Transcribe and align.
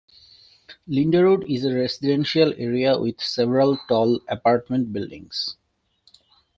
Linderud 0.89 1.47
is 1.47 1.63
a 1.63 1.75
residential 1.75 2.51
area, 2.57 2.97
with 2.97 3.21
several 3.21 3.77
tall 3.87 4.19
apartment 4.27 4.91
buildings. 4.91 5.57